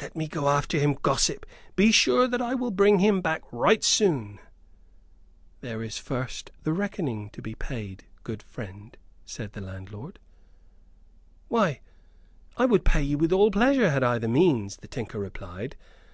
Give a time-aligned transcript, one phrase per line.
[0.00, 1.44] Let me go after him, gossip;
[1.76, 4.38] be sure that I will bring him back right soon."
[5.60, 8.96] "There is first the reckoning to be paid, good friend,"
[9.26, 10.20] said the landlord.
[11.48, 11.82] "Why,
[12.56, 15.76] I would pay you with all pleasure, had I the means," the tinker replied.